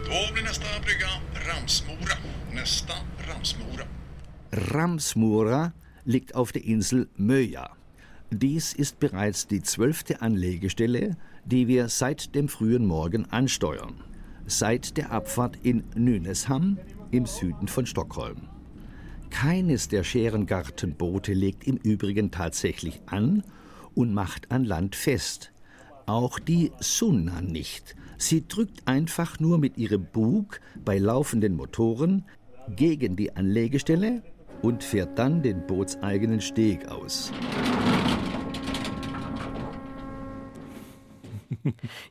[0.10, 1.08] Då blir nästa brygga
[1.48, 2.18] Ramsmora.
[2.54, 2.94] Nästa
[3.28, 3.86] Ramsmora.
[4.52, 5.72] Ramsmura
[6.04, 7.70] liegt auf der Insel Möja.
[8.32, 14.04] Dies ist bereits die zwölfte Anlegestelle, die wir seit dem frühen Morgen ansteuern.
[14.48, 16.80] Seit der Abfahrt in Nynäshamn
[17.12, 18.50] im Süden von Stockholm.
[19.30, 23.44] Keines der Scherengartenboote legt im Übrigen tatsächlich an
[23.94, 25.52] und macht an Land fest.
[26.08, 27.96] Auch die Sunna nicht.
[28.22, 32.26] Sie drückt einfach nur mit ihrem Bug bei laufenden Motoren
[32.76, 34.24] gegen die Anlegestelle
[34.62, 37.32] und fährt dann den bootseigenen Steg aus.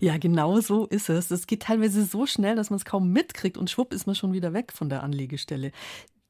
[0.00, 1.30] Ja, genau so ist es.
[1.30, 4.32] Es geht teilweise so schnell, dass man es kaum mitkriegt und schwupp ist man schon
[4.32, 5.72] wieder weg von der Anlegestelle.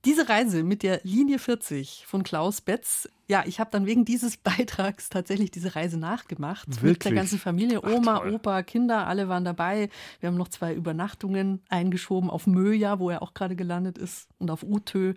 [0.05, 4.37] Diese Reise mit der Linie 40 von Klaus Betz ja, ich habe dann wegen dieses
[4.39, 6.67] Beitrags tatsächlich diese Reise nachgemacht.
[6.69, 6.93] Wirklich?
[6.93, 9.91] Mit der ganzen Familie, Oma, Ach, Opa, Kinder, alle waren dabei.
[10.21, 14.51] Wir haben noch zwei Übernachtungen eingeschoben auf Möja, wo er auch gerade gelandet ist, und
[14.51, 15.15] auf Utö.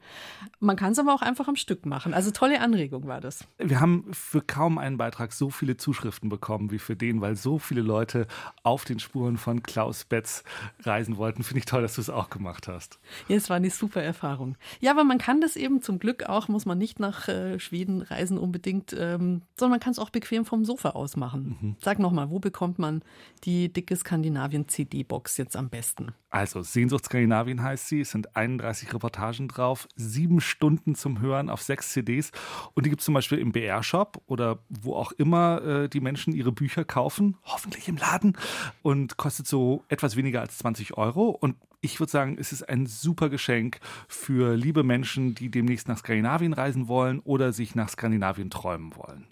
[0.59, 2.13] Man kann es aber auch einfach am Stück machen.
[2.13, 3.45] Also tolle Anregung war das.
[3.57, 7.59] Wir haben für kaum einen Beitrag so viele Zuschriften bekommen wie für den, weil so
[7.59, 8.27] viele Leute
[8.63, 10.43] auf den Spuren von Klaus Betz
[10.81, 11.43] reisen wollten.
[11.43, 12.99] Finde ich toll, dass du es auch gemacht hast.
[13.29, 14.57] Ja, es war eine super Erfahrung.
[14.79, 18.01] Ja, aber man kann das eben zum Glück auch, muss man nicht nach äh, Schweden
[18.01, 21.57] Reisen unbedingt, ähm, sondern man kann es auch bequem vom Sofa aus machen.
[21.61, 21.75] Mhm.
[21.81, 23.01] Sag nochmal, wo bekommt man
[23.43, 26.13] die dicke Skandinavien-CD-Box jetzt am besten?
[26.29, 28.01] Also, Sehnsucht Skandinavien heißt sie.
[28.01, 32.31] Es sind 31 Reportagen drauf, sieben Stunden zum Hören auf sechs CDs.
[32.73, 36.33] Und die gibt es zum Beispiel im BR-Shop oder wo auch immer äh, die Menschen
[36.33, 37.37] ihre Bücher kaufen.
[37.43, 38.37] Hoffentlich im Laden.
[38.81, 41.29] Und kostet so etwas weniger als 20 Euro.
[41.29, 45.97] Und ich würde sagen, es ist ein super Geschenk für liebe Menschen, die demnächst nach
[45.97, 49.25] Skandinavien reisen wollen oder sich nach Skandinavien träumen wollen.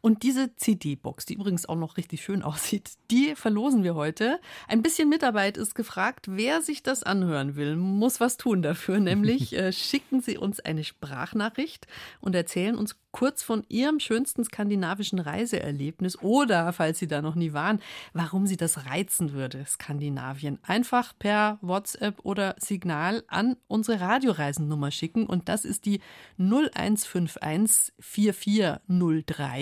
[0.00, 4.40] Und diese CD-Box, die übrigens auch noch richtig schön aussieht, die verlosen wir heute.
[4.68, 6.26] Ein bisschen Mitarbeit ist gefragt.
[6.28, 9.00] Wer sich das anhören will, muss was tun dafür.
[9.00, 11.86] Nämlich äh, schicken Sie uns eine Sprachnachricht
[12.20, 17.52] und erzählen uns kurz von Ihrem schönsten skandinavischen Reiseerlebnis oder, falls Sie da noch nie
[17.52, 17.80] waren,
[18.14, 20.58] warum Sie das reizen würde, Skandinavien.
[20.62, 26.00] Einfach per WhatsApp oder Signal an unsere Radioreisennummer schicken und das ist die
[26.38, 29.61] 0151 4403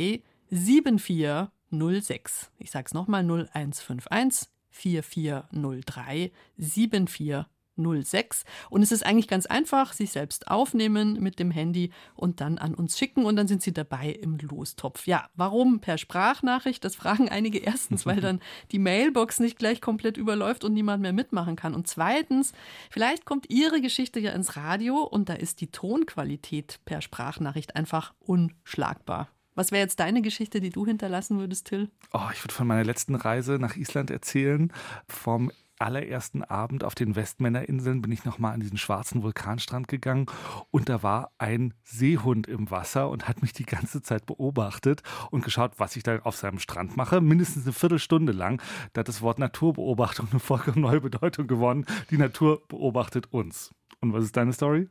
[0.50, 2.50] 7406.
[2.58, 7.50] Ich sage es nochmal 0151 4403 7406.
[7.84, 8.44] 06.
[8.68, 12.74] Und es ist eigentlich ganz einfach, sich selbst aufnehmen mit dem Handy und dann an
[12.74, 15.06] uns schicken und dann sind Sie dabei im Lostopf.
[15.06, 16.84] Ja, warum per Sprachnachricht?
[16.84, 18.40] Das fragen einige erstens, weil dann
[18.72, 21.74] die Mailbox nicht gleich komplett überläuft und niemand mehr mitmachen kann.
[21.74, 22.52] Und zweitens,
[22.90, 28.14] vielleicht kommt Ihre Geschichte ja ins Radio und da ist die Tonqualität per Sprachnachricht einfach
[28.20, 29.28] unschlagbar.
[29.54, 31.90] Was wäre jetzt deine Geschichte, die du hinterlassen würdest, Till?
[32.12, 34.72] Oh, ich würde von meiner letzten Reise nach Island erzählen,
[35.08, 40.26] vom allerersten Abend auf den Westmännerinseln bin ich nochmal an diesen schwarzen Vulkanstrand gegangen
[40.70, 45.42] und da war ein Seehund im Wasser und hat mich die ganze Zeit beobachtet und
[45.42, 47.20] geschaut, was ich da auf seinem Strand mache.
[47.20, 48.60] Mindestens eine Viertelstunde lang.
[48.92, 51.86] Da hat das Wort Naturbeobachtung eine vollkommen neue Bedeutung gewonnen.
[52.10, 53.70] Die Natur beobachtet uns.
[54.00, 54.88] Und was ist deine Story?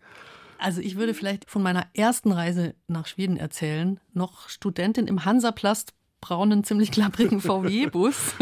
[0.60, 4.00] Also ich würde vielleicht von meiner ersten Reise nach Schweden erzählen.
[4.14, 8.36] Noch Studentin im Hansaplast braunen, ziemlich klapprigen VW-Bus.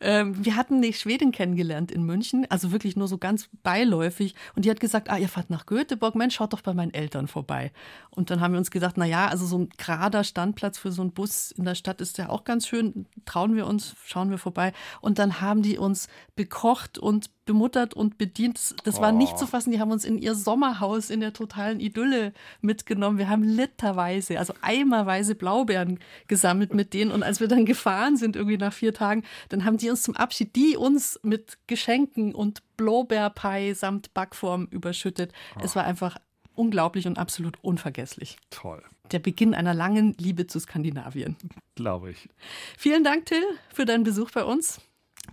[0.00, 4.34] ähm, wir hatten eine Schwedin kennengelernt in München, also wirklich nur so ganz beiläufig.
[4.54, 7.28] Und die hat gesagt, ah, ihr fahrt nach Göteborg, Mensch, schaut doch bei meinen Eltern
[7.28, 7.72] vorbei.
[8.10, 11.02] Und dann haben wir uns gesagt, na ja, also so ein gerader Standplatz für so
[11.02, 13.06] einen Bus in der Stadt ist ja auch ganz schön.
[13.24, 14.72] Trauen wir uns, schauen wir vorbei.
[15.00, 18.74] Und dann haben die uns bekocht und bemuttert und bedient.
[18.84, 19.48] Das, war nicht zu oh.
[19.48, 19.70] fassen.
[19.72, 23.16] Die haben uns in ihr Sommerhaus in der totalen Idylle mitgenommen.
[23.16, 27.10] Wir haben literweise, also eimerweise Blaubeeren gesammelt mit denen.
[27.10, 30.14] Und als wir dann gefahren sind, irgendwie nach vier Tagen, dann haben die uns zum
[30.14, 35.32] Abschied, die uns mit Geschenken und Blaubeerpie samt Backform überschüttet.
[35.56, 35.60] Oh.
[35.64, 36.18] Es war einfach
[36.54, 38.36] unglaublich und absolut unvergesslich.
[38.50, 38.82] Toll.
[39.10, 41.36] Der Beginn einer langen Liebe zu Skandinavien.
[41.76, 42.28] Glaube ich.
[42.76, 44.82] Vielen Dank, Till, für deinen Besuch bei uns.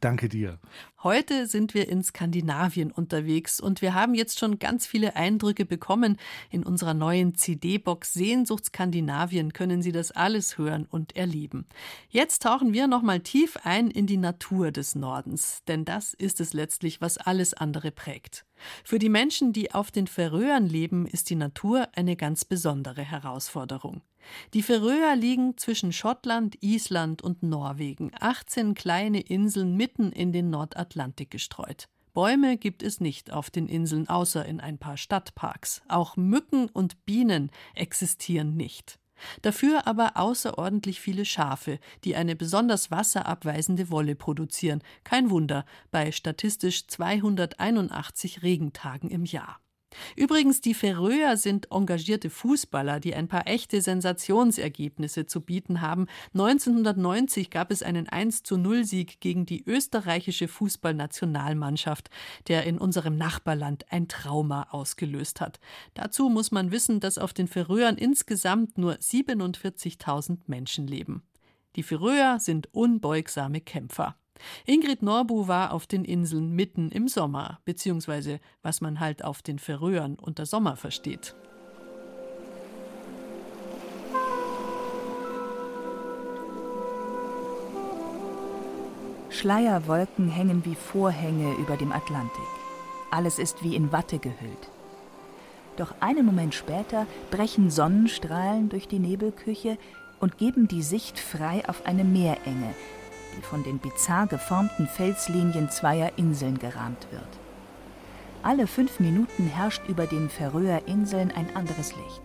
[0.01, 0.59] Danke dir.
[1.03, 6.17] Heute sind wir in Skandinavien unterwegs und wir haben jetzt schon ganz viele Eindrücke bekommen.
[6.49, 11.67] In unserer neuen CD-Box Sehnsucht Skandinavien können Sie das alles hören und erleben.
[12.09, 16.53] Jetzt tauchen wir nochmal tief ein in die Natur des Nordens, denn das ist es
[16.53, 18.45] letztlich, was alles andere prägt.
[18.83, 24.01] Für die Menschen, die auf den Färöern leben, ist die Natur eine ganz besondere Herausforderung.
[24.53, 31.31] Die Färöer liegen zwischen Schottland, Island und Norwegen, 18 kleine Inseln mitten in den Nordatlantik
[31.31, 31.85] gestreut.
[32.13, 35.81] Bäume gibt es nicht auf den Inseln, außer in ein paar Stadtparks.
[35.89, 38.99] Auch Mücken und Bienen existieren nicht.
[39.41, 44.81] Dafür aber außerordentlich viele Schafe, die eine besonders wasserabweisende Wolle produzieren.
[45.03, 49.59] Kein Wunder bei statistisch 281 Regentagen im Jahr.
[50.15, 56.07] Übrigens, die Färöer sind engagierte Fußballer, die ein paar echte Sensationsergebnisse zu bieten haben.
[56.33, 62.09] 1990 gab es einen 1 zu 0 Sieg gegen die österreichische Fußballnationalmannschaft,
[62.47, 65.59] der in unserem Nachbarland ein Trauma ausgelöst hat.
[65.93, 71.23] Dazu muss man wissen, dass auf den Färöern insgesamt nur 47.000 Menschen leben.
[71.75, 74.15] Die Färöer sind unbeugsame Kämpfer.
[74.65, 79.59] Ingrid Norbu war auf den Inseln mitten im Sommer, beziehungsweise was man halt auf den
[79.59, 81.35] Färöern unter Sommer versteht.
[89.29, 92.41] Schleierwolken hängen wie Vorhänge über dem Atlantik.
[93.11, 94.69] Alles ist wie in Watte gehüllt.
[95.77, 99.77] Doch einen Moment später brechen Sonnenstrahlen durch die Nebelküche
[100.19, 102.73] und geben die Sicht frei auf eine Meerenge,
[103.37, 107.23] die von den bizarr geformten Felslinien zweier Inseln gerahmt wird.
[108.43, 112.21] Alle fünf Minuten herrscht über den Färöer Inseln ein anderes Licht.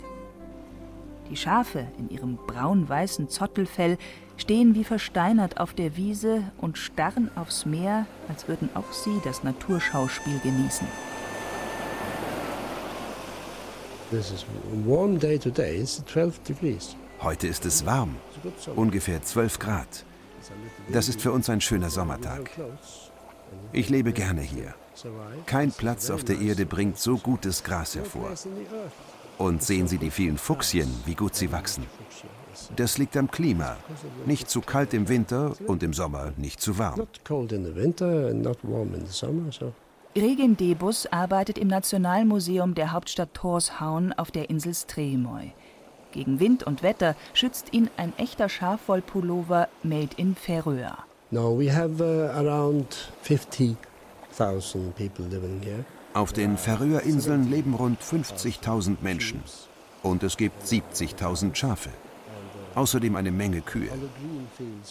[1.31, 3.97] Die Schafe in ihrem braun-weißen Zottelfell
[4.37, 9.45] stehen wie versteinert auf der Wiese und starren aufs Meer, als würden auch sie das
[9.45, 10.87] Naturschauspiel genießen.
[17.23, 18.17] Heute ist es warm,
[18.75, 20.05] ungefähr 12 Grad.
[20.93, 22.51] Das ist für uns ein schöner Sommertag.
[23.73, 24.75] Ich lebe gerne hier.
[25.47, 28.33] Kein Platz auf der Erde bringt so gutes Gras hervor.
[29.39, 31.87] Und sehen Sie die vielen Fuchsien, wie gut sie wachsen.
[32.77, 33.77] Das liegt am Klima.
[34.27, 37.07] Nicht zu kalt im Winter und im Sommer nicht zu warm.
[40.17, 45.53] Regin Debus arbeitet im Nationalmuseum der Hauptstadt Torshavn auf der Insel Streymoy.
[46.13, 50.99] Gegen Wind und Wetter schützt ihn ein echter Schafwollpullover made in Färöer.
[51.31, 55.85] No, we have uh, around 50,000 people living here.
[56.13, 59.45] Auf den Färöerinseln leben rund 50.000 Menschen
[60.03, 61.91] und es gibt 70.000 Schafe.
[62.75, 63.91] Außerdem eine Menge Kühe.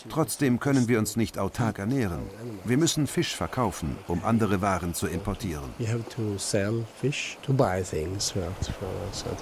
[0.10, 2.22] Trotzdem können wir uns nicht autark ernähren.
[2.66, 5.74] Wir müssen Fisch verkaufen, um andere Waren zu importieren.
[5.78, 9.36] We have to sell fish to buy things for, for, for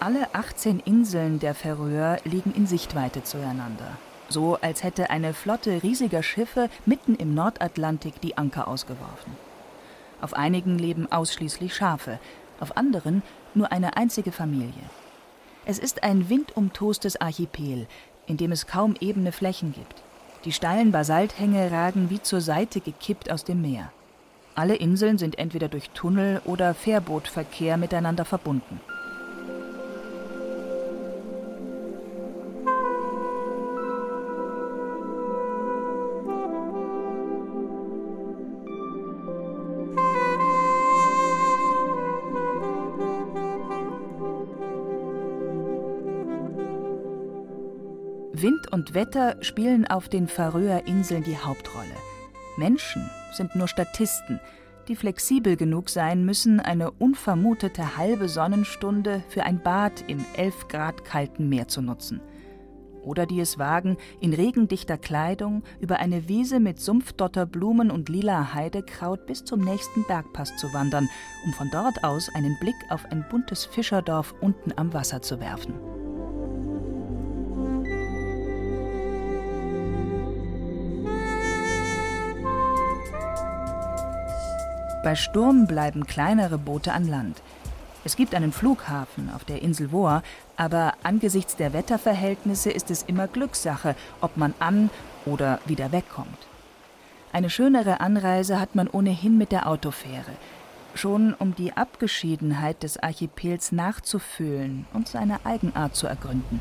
[0.00, 3.98] Alle 18 Inseln der Färöer liegen in Sichtweite zueinander.
[4.28, 9.32] So als hätte eine Flotte riesiger Schiffe mitten im Nordatlantik die Anker ausgeworfen.
[10.20, 12.20] Auf einigen leben ausschließlich Schafe,
[12.60, 14.84] auf anderen nur eine einzige Familie.
[15.64, 17.88] Es ist ein windumtostes Archipel,
[18.28, 20.04] in dem es kaum ebene Flächen gibt.
[20.44, 23.90] Die steilen Basalthänge ragen wie zur Seite gekippt aus dem Meer.
[24.54, 28.80] Alle Inseln sind entweder durch Tunnel oder Fährbootverkehr miteinander verbunden.
[48.78, 51.96] Und Wetter spielen auf den Färöer Inseln die Hauptrolle.
[52.56, 54.38] Menschen sind nur Statisten,
[54.86, 61.04] die flexibel genug sein müssen, eine unvermutete halbe Sonnenstunde für ein Bad im 11 Grad
[61.04, 62.20] kalten Meer zu nutzen.
[63.02, 69.26] Oder die es wagen, in regendichter Kleidung über eine Wiese mit Sumpfdotterblumen und lila Heidekraut
[69.26, 71.08] bis zum nächsten Bergpass zu wandern,
[71.44, 75.97] um von dort aus einen Blick auf ein buntes Fischerdorf unten am Wasser zu werfen.
[85.02, 87.40] Bei Sturm bleiben kleinere Boote an Land.
[88.04, 90.22] Es gibt einen Flughafen auf der Insel Voa,
[90.56, 94.90] aber angesichts der Wetterverhältnisse ist es immer Glückssache, ob man an
[95.24, 96.46] oder wieder wegkommt.
[97.32, 100.32] Eine schönere Anreise hat man ohnehin mit der Autofähre,
[100.94, 106.60] schon um die Abgeschiedenheit des Archipels nachzufühlen und seine Eigenart zu ergründen.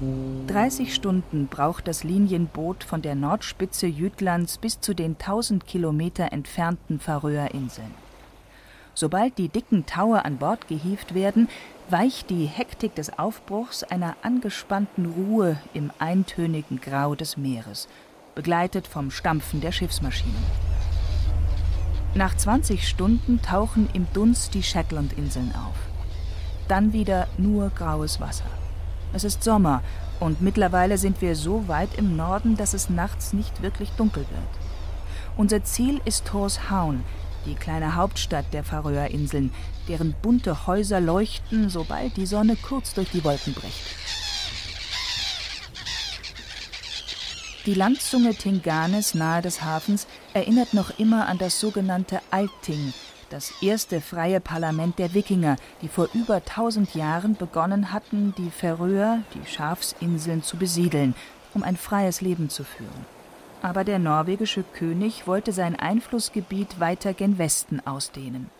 [0.00, 7.00] 30 Stunden braucht das Linienboot von der Nordspitze Jütlands bis zu den 1000 Kilometer entfernten
[7.00, 7.94] Färöerinseln.
[8.94, 11.48] Sobald die dicken Taue an Bord gehievt werden,
[11.88, 17.88] weicht die Hektik des Aufbruchs einer angespannten Ruhe im eintönigen Grau des Meeres,
[18.34, 20.34] begleitet vom Stampfen der Schiffsmaschinen.
[22.14, 25.76] Nach 20 Stunden tauchen im Dunst die Shetlandinseln auf.
[26.68, 28.46] Dann wieder nur graues Wasser.
[29.16, 29.82] Es ist Sommer
[30.20, 35.38] und mittlerweile sind wir so weit im Norden, dass es nachts nicht wirklich dunkel wird.
[35.38, 37.02] Unser Ziel ist Torshavn,
[37.46, 39.54] die kleine Hauptstadt der Färöerinseln,
[39.88, 43.86] deren bunte Häuser leuchten, sobald die Sonne kurz durch die Wolken bricht.
[47.64, 52.92] Die Landzunge Tinganes nahe des Hafens erinnert noch immer an das sogenannte Alting,
[53.30, 59.22] das erste freie Parlament der Wikinger, die vor über tausend Jahren begonnen hatten, die Färöer,
[59.34, 61.14] die Schafsinseln, zu besiedeln,
[61.54, 63.06] um ein freies Leben zu führen.
[63.62, 68.50] Aber der norwegische König wollte sein Einflussgebiet weiter gen Westen ausdehnen.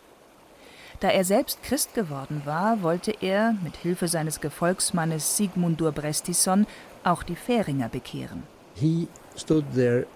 [1.01, 6.67] Da er selbst Christ geworden war, wollte er, mit Hilfe seines Gefolgsmannes Sigmundur Brestisson,
[7.05, 8.45] auch die Färinger bekehren.
[8.75, 10.07] He stood there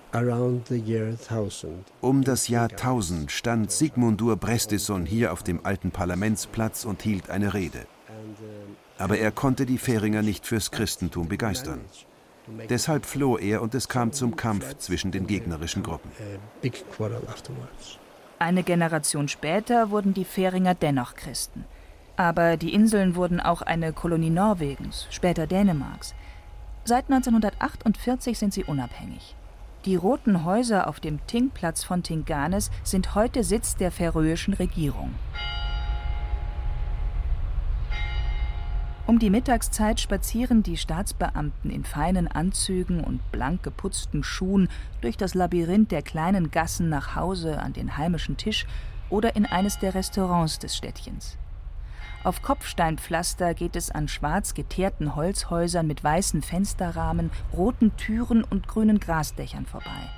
[2.01, 7.55] um das Jahr 1000 stand Sigmundur Brestisson hier auf dem alten Parlamentsplatz und hielt eine
[7.55, 7.87] Rede.
[8.99, 11.81] Aber er konnte die Färinger nicht fürs Christentum begeistern.
[12.69, 16.11] Deshalb floh er und es kam zum Kampf zwischen den gegnerischen Gruppen.
[18.39, 21.65] Eine Generation später wurden die Färinger dennoch Christen.
[22.17, 26.15] Aber die Inseln wurden auch eine Kolonie Norwegens, später Dänemarks.
[26.85, 29.37] Seit 1948 sind sie unabhängig.
[29.87, 35.15] Die roten Häuser auf dem Tingplatz von Tinganes sind heute Sitz der färöischen Regierung.
[39.07, 44.69] Um die Mittagszeit spazieren die Staatsbeamten in feinen Anzügen und blank geputzten Schuhen
[45.01, 48.67] durch das Labyrinth der kleinen Gassen nach Hause an den heimischen Tisch
[49.09, 51.39] oder in eines der Restaurants des Städtchens.
[52.23, 59.01] Auf Kopfsteinpflaster geht es an schwarz geteerten Holzhäusern mit weißen Fensterrahmen, roten Türen und grünen
[59.01, 60.11] Grasdächern vorbei.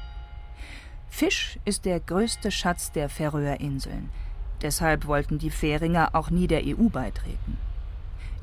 [1.09, 4.11] Fisch ist der größte Schatz der Färöerinseln.
[4.63, 7.57] Deshalb wollten die Färinger auch nie der EU beitreten.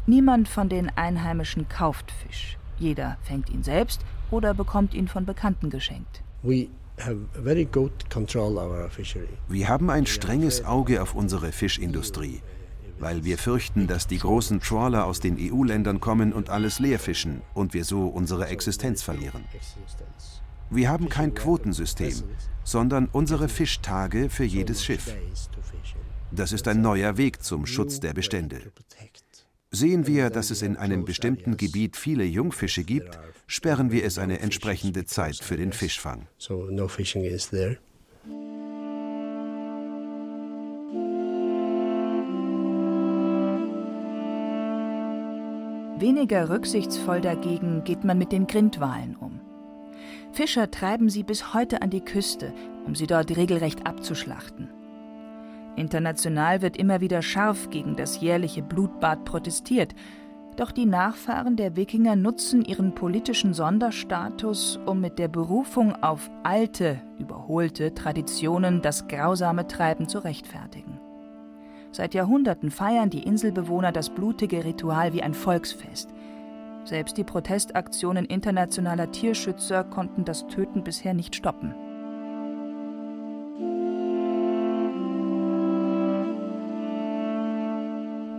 [0.05, 2.57] Niemand von den Einheimischen kauft Fisch.
[2.78, 6.24] Jeder fängt ihn selbst oder bekommt ihn von Bekannten geschenkt.
[9.49, 12.41] Wir haben ein strenges Auge auf unsere Fischindustrie,
[13.00, 17.74] weil wir fürchten, dass die großen Trawler aus den EU-Ländern kommen und alles leerfischen und
[17.74, 19.43] wir so unsere Existenz verlieren.
[20.70, 22.14] Wir haben kein Quotensystem,
[22.64, 25.16] sondern unsere Fischtage für jedes Schiff.
[26.32, 28.62] Das ist ein neuer Weg zum Schutz der Bestände.
[29.72, 34.39] Sehen wir, dass es in einem bestimmten Gebiet viele Jungfische gibt, sperren wir es eine
[34.39, 36.28] entsprechende Zeit für den Fischfang.
[46.00, 49.41] Weniger rücksichtsvoll dagegen geht man mit den Grindwalen um.
[50.32, 52.54] Fischer treiben sie bis heute an die Küste,
[52.86, 54.70] um sie dort regelrecht abzuschlachten.
[55.76, 59.93] International wird immer wieder scharf gegen das jährliche Blutbad protestiert.
[60.56, 67.02] Doch die Nachfahren der Wikinger nutzen ihren politischen Sonderstatus, um mit der Berufung auf alte,
[67.18, 70.99] überholte Traditionen das grausame Treiben zu rechtfertigen.
[71.92, 76.10] Seit Jahrhunderten feiern die Inselbewohner das blutige Ritual wie ein Volksfest.
[76.84, 81.74] Selbst die Protestaktionen internationaler Tierschützer konnten das Töten bisher nicht stoppen.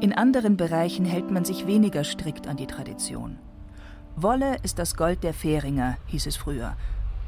[0.00, 3.38] In anderen Bereichen hält man sich weniger strikt an die Tradition.
[4.16, 6.76] Wolle ist das Gold der Färinger, hieß es früher.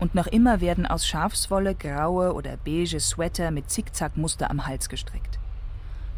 [0.00, 5.31] Und noch immer werden aus Schafswolle graue oder beige Sweater mit Zickzackmuster am Hals gestrickt.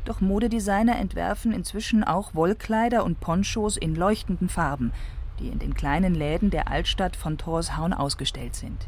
[0.05, 4.93] Doch Modedesigner entwerfen inzwischen auch Wollkleider und Ponchos in leuchtenden Farben,
[5.39, 8.87] die in den kleinen Läden der Altstadt von Torshavn ausgestellt sind.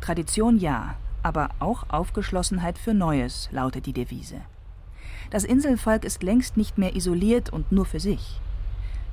[0.00, 4.40] Tradition ja, aber auch Aufgeschlossenheit für Neues lautet die Devise.
[5.30, 8.40] Das Inselvolk ist längst nicht mehr isoliert und nur für sich.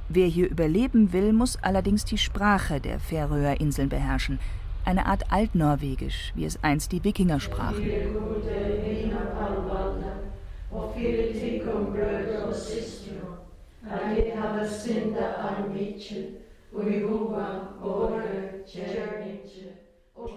[0.09, 4.39] Wer hier überleben will, muss allerdings die Sprache der Färöer Inseln beherrschen,
[4.85, 7.83] eine Art Altnorwegisch, wie es einst die Wikinger sprachen.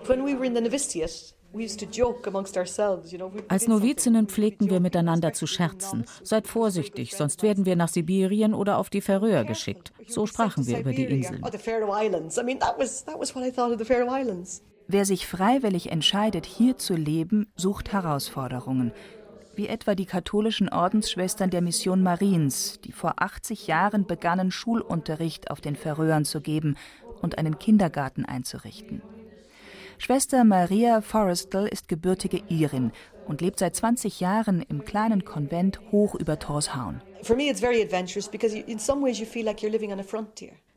[0.06, 1.34] When we were in the novitiate,
[3.48, 6.06] als Novizinnen pflegten wir miteinander zu scherzen.
[6.22, 9.92] Seid vorsichtig, sonst werden wir nach Sibirien oder auf die Färöer geschickt.
[10.08, 11.44] So sprachen wir über die Inseln.
[14.88, 18.92] Wer sich freiwillig entscheidet, hier zu leben, sucht Herausforderungen.
[19.54, 25.60] Wie etwa die katholischen Ordensschwestern der Mission Mariens, die vor 80 Jahren begannen, Schulunterricht auf
[25.60, 26.76] den Färöern zu geben
[27.20, 29.02] und einen Kindergarten einzurichten.
[29.98, 32.92] Schwester Maria Forrestal ist gebürtige Irin
[33.28, 37.02] und lebt seit 20 Jahren im kleinen Konvent hoch über Torshavn.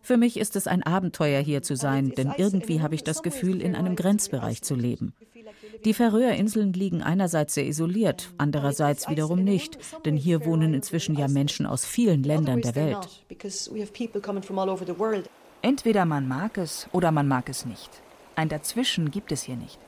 [0.02, 3.62] Für mich ist es ein Abenteuer, hier zu sein, denn irgendwie habe ich das Gefühl,
[3.62, 5.16] in einem Grenzbereich zu leben.
[5.84, 11.66] Die Färöerinseln liegen einerseits sehr isoliert, andererseits wiederum nicht, denn hier wohnen inzwischen ja Menschen
[11.66, 13.26] aus vielen Ländern der Welt.
[15.62, 17.90] Entweder man mag es oder man mag es nicht.
[18.36, 19.80] Ein Dazwischen gibt es hier nicht.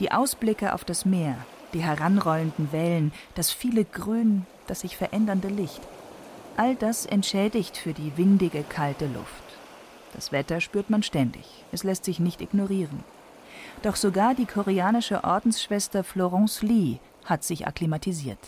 [0.00, 1.36] Die Ausblicke auf das Meer,
[1.74, 5.80] die heranrollenden Wellen, das viele Grün, das sich verändernde Licht.
[6.56, 9.42] All das entschädigt für die windige, kalte Luft.
[10.14, 11.44] Das Wetter spürt man ständig.
[11.72, 13.04] Es lässt sich nicht ignorieren.
[13.82, 18.38] Doch sogar die koreanische Ordensschwester Florence Lee hat sich akklimatisiert.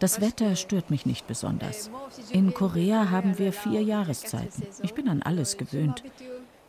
[0.00, 1.90] Das Wetter stört mich nicht besonders.
[2.30, 4.66] In Korea haben wir vier Jahreszeiten.
[4.82, 6.02] Ich bin an alles gewöhnt.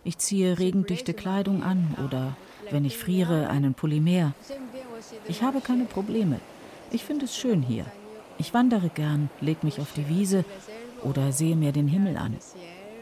[0.04, 2.38] Ich ziehe regendichte Kleidung an oder,
[2.70, 4.34] wenn ich friere, einen Polymer.
[5.28, 6.40] Ich habe keine Probleme.
[6.92, 7.86] Ich finde es schön hier.
[8.38, 10.46] Ich wandere gern, leg mich auf die Wiese
[11.04, 12.38] oder sehe mir den Himmel an.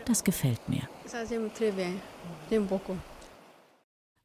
[0.05, 0.81] Das gefällt mir.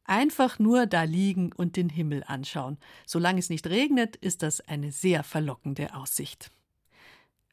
[0.05, 2.77] Einfach nur da liegen und den Himmel anschauen.
[3.05, 6.51] Solange es nicht regnet, ist das eine sehr verlockende Aussicht.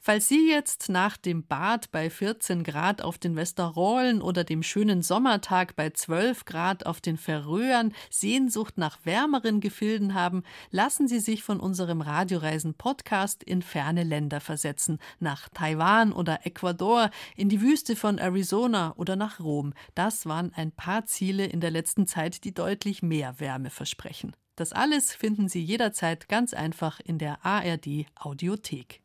[0.07, 5.03] Falls Sie jetzt nach dem Bad bei 14 Grad auf den Westerrollen oder dem schönen
[5.03, 11.43] Sommertag bei 12 Grad auf den Färöern Sehnsucht nach wärmeren Gefilden haben, lassen Sie sich
[11.43, 18.19] von unserem Radioreisen-Podcast in ferne Länder versetzen, nach Taiwan oder Ecuador, in die Wüste von
[18.19, 19.75] Arizona oder nach Rom.
[19.97, 24.37] Das waren ein paar Ziele in der letzten Zeit, die deutlich mehr Wärme versprechen.
[24.55, 29.01] Das alles finden Sie jederzeit ganz einfach in der ARD Audiothek.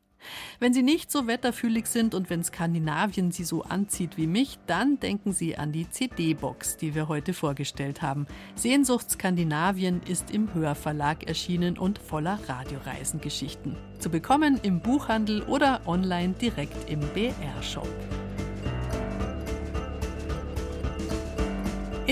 [0.60, 5.00] Wenn Sie nicht so wetterfühlig sind und wenn Skandinavien Sie so anzieht wie mich, dann
[5.00, 8.28] denken Sie an die CD-Box, die wir heute vorgestellt haben.
[8.56, 13.76] Sehnsucht Skandinavien ist im Hörverlag erschienen und voller Radioreisengeschichten.
[14.00, 17.88] Zu bekommen im Buchhandel oder online direkt im BR-Shop.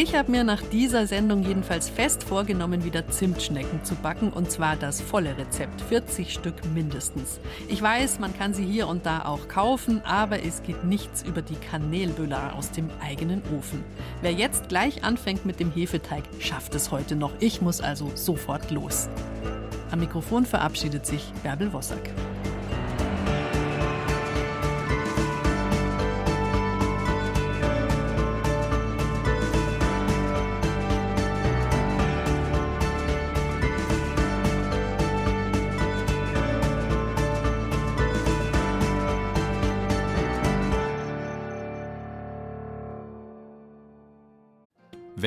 [0.01, 4.77] Ich habe mir nach dieser Sendung jedenfalls fest vorgenommen, wieder Zimtschnecken zu backen und zwar
[4.77, 7.41] das volle Rezept, 40 Stück mindestens.
[7.67, 11.41] Ich weiß, man kann sie hier und da auch kaufen, aber es geht nichts über
[11.41, 13.83] die Kanelbüller aus dem eigenen Ofen.
[14.21, 17.33] Wer jetzt gleich anfängt mit dem Hefeteig, schafft es heute noch.
[17.41, 19.09] Ich muss also sofort los.
[19.91, 22.09] Am Mikrofon verabschiedet sich Bärbel Wossack.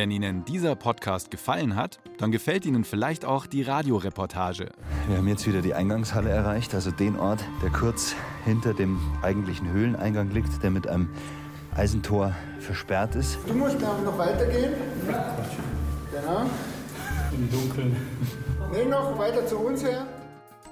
[0.03, 4.70] Wenn Ihnen dieser Podcast gefallen hat, dann gefällt Ihnen vielleicht auch die Radioreportage.
[5.07, 9.70] Wir haben jetzt wieder die Eingangshalle erreicht, also den Ort, der kurz hinter dem eigentlichen
[9.70, 11.09] Höhleneingang liegt, der mit einem
[11.76, 13.38] Eisentor versperrt ist.
[13.46, 14.72] Du musst noch weitergehen.
[16.11, 16.50] Genau.
[17.30, 17.96] Im Dunkeln.
[18.72, 20.05] Nee, noch weiter zu uns her.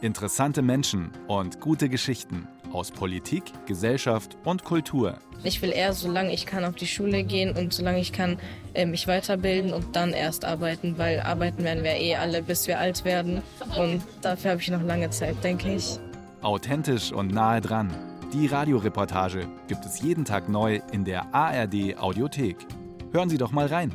[0.01, 5.19] Interessante Menschen und gute Geschichten aus Politik, Gesellschaft und Kultur.
[5.43, 8.39] Ich will eher, solange ich kann, auf die Schule gehen und solange ich kann,
[8.75, 12.79] äh, mich weiterbilden und dann erst arbeiten, weil arbeiten werden wir eh alle, bis wir
[12.79, 13.43] alt werden.
[13.79, 15.99] Und dafür habe ich noch lange Zeit, denke ich.
[16.43, 17.91] Authentisch und nahe dran.
[18.33, 22.57] Die Radioreportage gibt es jeden Tag neu in der ARD Audiothek.
[23.13, 23.93] Hören Sie doch mal rein.